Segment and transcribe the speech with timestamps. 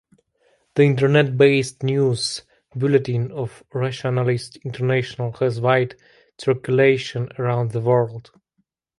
[0.73, 2.41] The internet-based news
[2.75, 5.93] bulletin of Rationalist International has wide
[6.39, 8.31] circulation around the world.